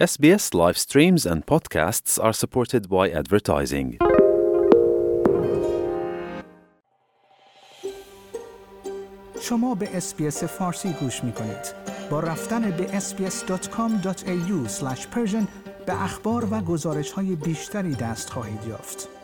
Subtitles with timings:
[0.00, 3.98] SBS live streams and podcasts are supported by advertising.
[9.40, 11.74] شما به اسپیس فارسی گوش می کنید.
[12.10, 14.70] با رفتن به sbs.com.au
[15.86, 19.19] به اخبار و گزارش های بیشتری دست خواهید یافت.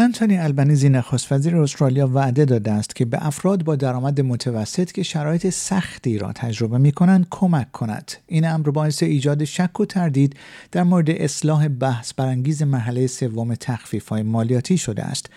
[0.00, 5.02] انتونی البنیزی نخست وزیر استرالیا وعده داده است که به افراد با درآمد متوسط که
[5.02, 8.12] شرایط سختی را تجربه می کنند کمک کند.
[8.26, 10.36] این امر باعث ایجاد شک و تردید
[10.72, 15.30] در مورد اصلاح بحث برانگیز مرحله سوم تخفیف های مالیاتی شده است.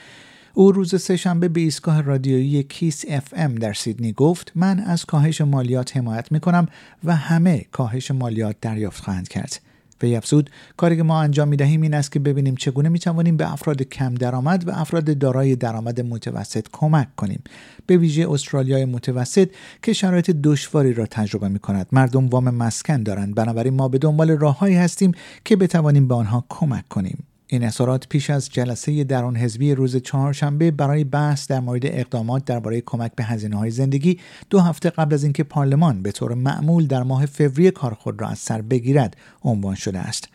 [0.54, 5.98] او روز سهشنبه به ایستگاه رادیویی KIIS FM در سیدنی گفت من از کاهش مالیات
[5.98, 6.68] حمایت می کنم
[7.04, 9.73] و همه کاهش مالیات دریافت خواهند کرد.
[10.04, 10.50] وی افزود.
[10.78, 13.82] کاری که ما انجام می دهیم این است که ببینیم چگونه می توانیم به افراد
[13.82, 17.44] کم درآمد و افراد دارای درآمد متوسط کمک کنیم.
[17.88, 19.50] به ویژه استرالیای متوسط
[19.82, 23.36] که شرایط دشواری را تجربه می کند مردم وام مسکن دارند.
[23.36, 25.12] بنابراین ما به دنبال راههایی هستیم
[25.46, 27.24] که بتوانیم به آنها کمک کنیم.
[27.54, 32.82] این اظهارات پیش از جلسه درون حزبی روز چهارشنبه برای بحث در مورد اقدامات درباره
[32.82, 37.04] کمک به هزینه های زندگی دو هفته قبل از اینکه پارلمان به طور معمول در
[37.04, 40.30] ماه فوریه کار خود را از سر بگیرد عنوان شده است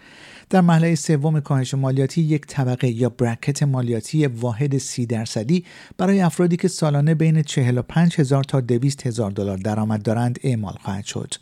[0.51, 5.65] در مرحله سوم کاهش مالیاتی یک طبقه یا برکت مالیاتی واحد سی درصدی
[5.97, 11.05] برای افرادی که سالانه بین 45 هزار تا 200 هزار دلار درآمد دارند اعمال خواهد
[11.05, 11.35] شد.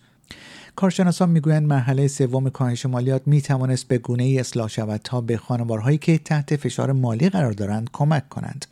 [0.77, 5.37] کارشناسان می‌گویند مرحله سوم کاهش مالیات می توانست به گونه ای اصلاح شود تا به
[5.37, 8.67] خانوارهایی که تحت فشار مالی قرار دارند کمک کنند.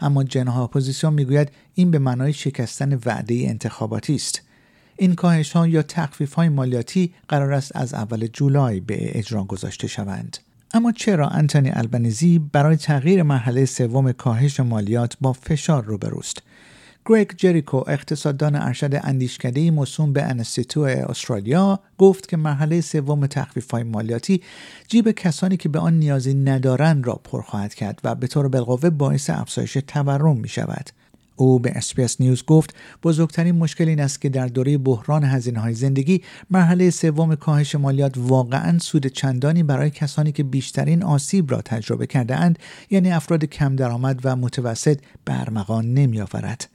[0.00, 4.42] اما جناح اپوزیسیون می‌گوید این به معنای شکستن وعده انتخاباتی است.
[4.96, 9.86] این کاهش ها یا تخفیف های مالیاتی قرار است از اول جولای به اجرا گذاشته
[9.86, 10.36] شوند.
[10.74, 16.42] اما چرا انتونی البنیزی برای تغییر مرحله سوم کاهش مالیات با فشار روبروست؟
[17.06, 23.82] گریگ جریکو اقتصاددان ارشد اندیشکده موسوم به انستیتو استرالیا گفت که مرحله سوم تخفیف های
[23.82, 24.42] مالیاتی
[24.88, 28.90] جیب کسانی که به آن نیازی ندارند را پر خواهد کرد و به طور بالقوه
[28.90, 30.90] باعث افزایش تورم می شود.
[31.36, 35.74] او به SBS News گفت بزرگترین مشکل این است که در دوره بحران هزینه های
[35.74, 42.06] زندگی مرحله سوم کاهش مالیات واقعا سود چندانی برای کسانی که بیشترین آسیب را تجربه
[42.06, 42.58] کرده اند
[42.90, 46.68] یعنی افراد کم درآمد و متوسط برمغان نمی آورد.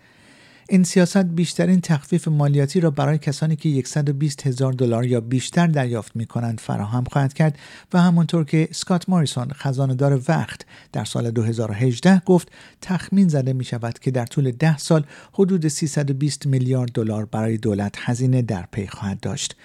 [0.70, 6.16] این سیاست بیشترین تخفیف مالیاتی را برای کسانی که 120 هزار دلار یا بیشتر دریافت
[6.16, 7.59] می کنند فراهم خواهد کرد
[7.94, 10.62] و همانطور که سکات ماریسون خزاندار وقت
[10.94, 16.46] در سال 2018 گفت تخمین زده می شود که در طول 10 سال حدود 320
[16.46, 19.56] میلیارد دلار برای دولت هزینه در پی خواهد داشت.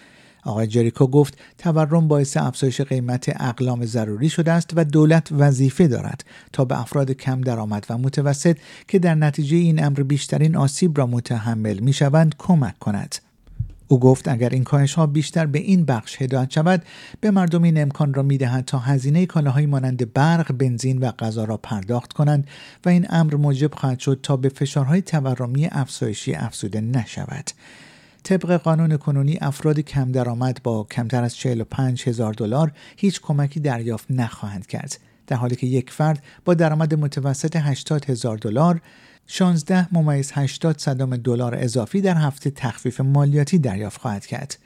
[0.45, 6.25] آقای جریکو گفت تورم باعث افزایش قیمت اقلام ضروری شده است و دولت وظیفه دارد
[6.53, 8.57] تا به افراد کم درآمد و متوسط
[8.89, 13.15] که در نتیجه این امر بیشترین آسیب را متحمل می شوند کمک کند.
[13.89, 16.83] او گفت اگر این کاهش ها بیشتر به این بخش هدایت شود
[17.21, 21.45] به مردم این امکان را می دهد تا هزینه کالاهایی مانند برق، بنزین و غذا
[21.45, 22.47] را پرداخت کنند
[22.85, 27.51] و این امر موجب خواهد شد تا به فشارهای تورمی افزایشی افزوده نشود.
[28.23, 34.11] طبق قانون کنونی افراد کم درآمد با کمتر از 45 هزار دلار هیچ کمکی دریافت
[34.11, 34.99] نخواهند کرد.
[35.27, 38.81] در حالی که یک فرد با درآمد متوسط 80 هزار دلار
[39.27, 44.59] 16 ممیز 80 صدام دلار اضافی در هفته تخفیف مالیاتی دریافت خواهد کرد.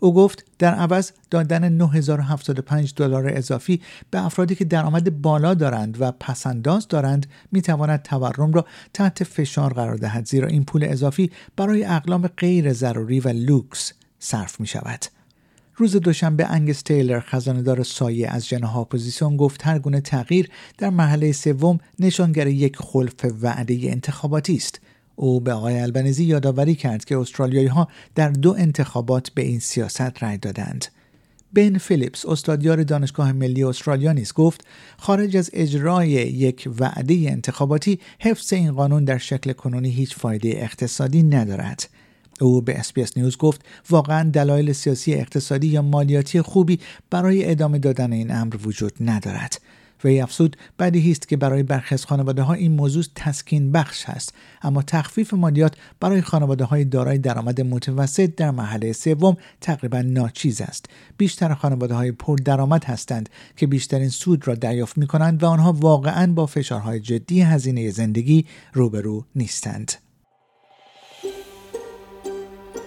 [0.00, 6.12] او گفت در عوض دادن 9075 دلار اضافی به افرادی که درآمد بالا دارند و
[6.12, 11.84] پسنداز دارند می تواند تورم را تحت فشار قرار دهد زیرا این پول اضافی برای
[11.84, 15.04] اقلام غیر ضروری و لوکس صرف می شود.
[15.76, 21.32] روز دوشنبه انگس تیلر خزانه‌دار سایه از جناح اپوزیسیون گفت هر گونه تغییر در مرحله
[21.32, 24.80] سوم نشانگر یک خلف وعده انتخاباتی است
[25.20, 30.22] او به آقای آلبانیزی یادآوری کرد که استرالیایی ها در دو انتخابات به این سیاست
[30.24, 30.86] رأی دادند.
[31.52, 38.52] بن فیلیپس استادیار دانشگاه ملی استرالیا نیز گفت خارج از اجرای یک وعده انتخاباتی حفظ
[38.52, 41.88] این قانون در شکل کنونی هیچ فایده اقتصادی ندارد
[42.40, 48.12] او به SBS News گفت واقعا دلایل سیاسی اقتصادی یا مالیاتی خوبی برای ادامه دادن
[48.12, 49.60] این امر وجود ندارد
[50.04, 54.82] وی افزود بدیهی است که برای برخی از خانواده این موضوع تسکین بخش است اما
[54.82, 60.86] تخفیف مالیات برای خانواده های دارای درآمد متوسط در مرحله سوم تقریبا ناچیز است.
[61.16, 65.72] بیشتر خانواده های پر درآمد هستند که بیشترین سود را دریافت می کنند و آنها
[65.72, 69.92] واقعا با فشارهای جدی هزینه زندگی روبرو نیستند.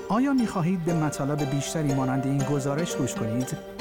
[0.10, 3.81] آیا می خواهید به مطالب بیشتری مانند این گزارش گوش کنید؟